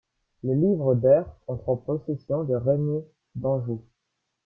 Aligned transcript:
Le 0.43 0.55
livre 0.55 0.95
d'heures 0.95 1.37
entre 1.47 1.69
en 1.69 1.75
possession 1.75 2.43
de 2.43 2.55
René 2.55 3.03
d'Anjou. 3.35 3.83